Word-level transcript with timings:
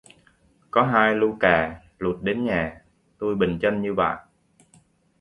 Có 0.71 0.83
hai 0.83 1.15
lu 1.15 1.37
cà, 1.39 1.81
lụt 1.99 2.21
đến 2.21 2.45
nhà, 2.45 2.81
tui 3.19 3.35
bình 3.35 3.59
chân 3.61 3.81
như 3.81 3.93
vại 3.93 4.17